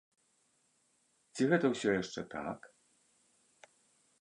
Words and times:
Ці 1.35 1.43
гэта 1.51 1.65
ўсё 1.73 1.89
яшчэ 2.01 2.21
так? 2.33 2.59